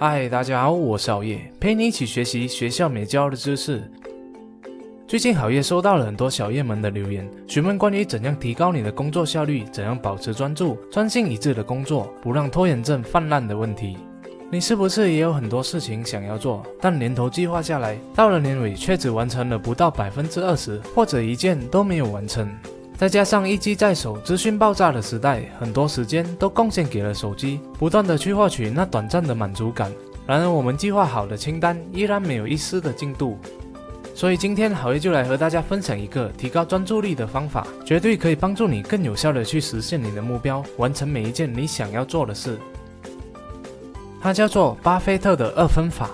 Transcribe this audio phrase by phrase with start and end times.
[0.00, 3.82] 嗨，大家好，我是熬夜，陪你一起学习学校没教的知识。
[5.08, 13.98] 最近好夜收到了很多小夜们的留言，询问关于怎样提高你的工作效率，怎样保持专注、专心一致的工作，不让拖延症泛滥的问题。
[14.52, 22.48] 你是不是也有很多事情想要做，但年头计划下来，到了年尾却只完成了不到百分之二十，或者一件都没有完成？
[22.98, 29.92] 再加上一机在手、资讯爆炸的时代，很多时间都贡献给了手机，不断的去获取那短暂的满足感。
[30.26, 33.38] 然而，我们计划好的清单依然没有一丝的进度。
[34.16, 42.58] 所以今天好业就来和大家分享一个提高专注力的方法，绝对可以帮助你更有效的去实现你的目标，完成每一件你想要做的事。
[44.20, 46.10] 它叫做巴菲特的二分法。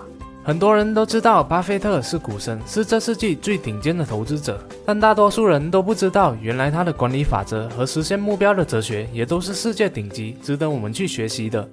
[0.47, 11.67] 很多人都知道巴菲特是股神，是这世纪最顶尖的投资者，但大多数人都不知道，原来他的管理法则和实现目标的哲学也都是世界顶级，值得我们去学习的。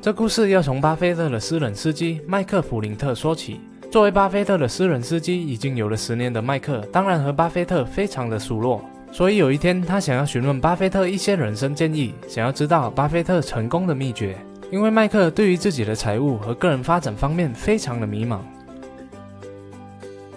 [0.00, 3.60] 这故事要从巴菲特的私人司机麦克弗林特说起。
[3.90, 8.82] 作为巴菲特的私人司机，已经有了十年的麦克，当然和巴菲特非常的熟络。
[9.12, 14.36] 所以有一天，他想要询问巴菲特一些人生建议，想要知道巴菲特成功的秘诀。
[14.70, 18.40] 因为麦克对于自己的财务和个人发展方面非常的迷茫，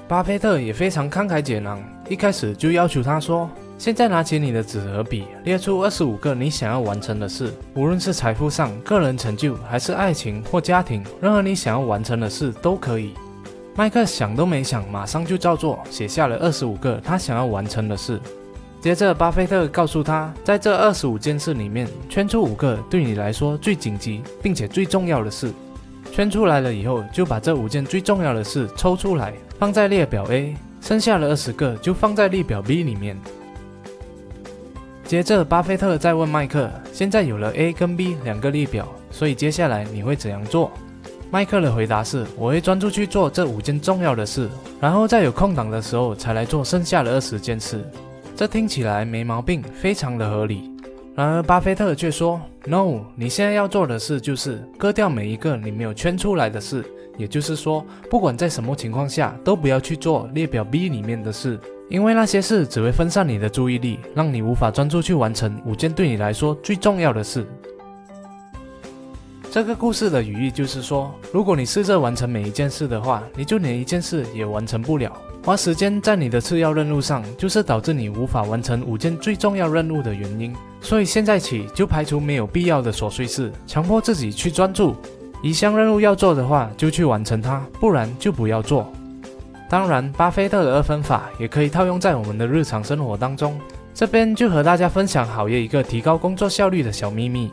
[0.08, 13.14] 巴菲特也非常慷慨解囊，一开始就要求他说：“现在拿起你的纸和笔，列出二十五个你想要完成的事，无论是财富上、个人成就，还是爱情或家庭，任何你想要完成的事都可以。”
[13.76, 18.20] 麦克想都没想，马上就照做，写下了二十五个他想要完成的事。
[18.82, 25.52] 接着，巴菲特告诉他，在这二十五件事里面，圈出五个对你来说最紧急并且最重要的事。
[26.14, 33.20] 圈出来了以后，就把这五件最重要的事抽出来，放在列表 A，剩下的二十个就放在列表 B 里面。
[35.04, 40.72] 接着，巴菲特再问麦克：“现在有了 A 跟 B 两个列表，所以接下来你会怎样做？”
[41.30, 47.84] 麦克的回答是：“我会专注去做这五件重要的事，然后在有空档的时候才来做剩下的二十件事。”
[48.40, 50.72] 这听起来没毛病，非常的合理。
[51.14, 56.86] 然而，巴菲特却说：“No，你现在要做的事就是割掉每一个你没有圈出来的事。
[57.18, 67.46] 也就是说，不管在什么情况下，都不要去做列表 B 里面的事，因为那些事只会分散你的注意力，让你无法专注去完成五件对你来说最重要的事。”
[69.52, 75.12] 这个故事的语义就是说，如果你试着完成每一件事的话，你就连一件事也完成不了。
[75.44, 80.54] 花时间在你的次要任务上，就是导致你无法完成五件最重要任务的原因。
[80.82, 84.96] 所以现在起就排除没有必要的琐碎事，强迫自己去专注。
[85.42, 88.92] 一项任务要做的话，就去完成它，不然就不要做。
[89.70, 93.58] 当然，巴菲特的二分法也可以套用在我们的日常生活当中。
[93.94, 97.52] 这边就和大家分享好业一个提高工作效率的小秘密。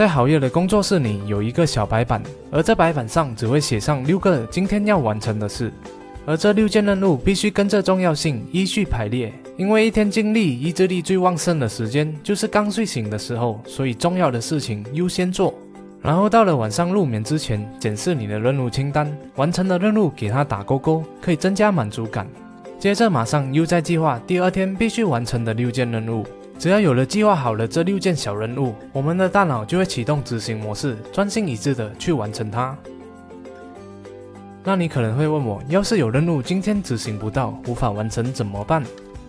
[0.00, 5.70] 在好业的工作室里有一个小白板，而这白板上只会写上六个今天要完成的事，
[6.24, 9.30] 而这六件任务必须跟着重要性依序排列。
[9.58, 15.52] 因为一天精力、意志力最旺盛的时间就是刚睡醒的时候，所以重要的事情优先做。
[16.00, 22.26] 然后到了晚上入眠之前，检视你的任务清单，完成的任务给它打勾勾，可以增加满足感。
[22.78, 26.24] 接着马上又在计划第二天必须完成的六件任务。
[26.60, 32.76] 只要有了计划好了这六件小任务，我们的大脑就会启动执行模式，专心一致的去完成它。
[34.62, 38.84] 那你可能会问我，要是有任务今天执行不到，无法完成怎么办？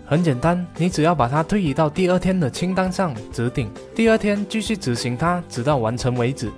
[0.06, 6.52] 很简单，你只要把它推移到第二天的清单上，指定第二天继续执行它，直到完成为止。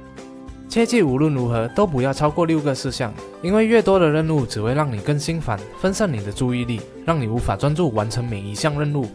[0.68, 3.14] 切记无论如何都不要超过六个事项，
[3.44, 9.06] 因为越多的任务只会让你更心烦，分散你的注意力，让你无法专注完成每一项任务。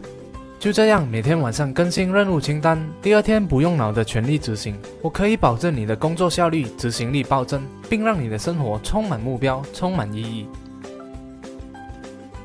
[0.59, 4.77] 就这样，每天晚上更新任务清单，第二天不用脑的全力执行。
[5.01, 10.45] 我可以保证你的工作效率、执行力暴增，并让你的生活充满目标、充满意义。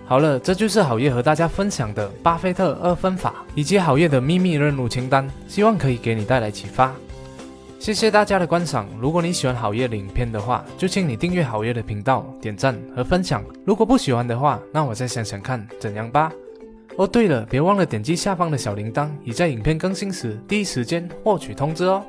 [0.07, 6.95] 好了，这就是好业和大家分享的巴菲特二分法以及好业的秘密任务清单，希望可以给你带来启发。
[7.81, 8.87] 谢谢大家的观赏。
[9.01, 13.43] 如果你喜欢好业的影片的话，就请你订阅好业的频道、点赞和分享。
[13.65, 16.31] 如果不喜欢的话，那我再想想看怎样吧。
[16.97, 22.05] 哦，对了，别忘了点击下方的小铃铛，以在影片更新时第一时间获取通知哦。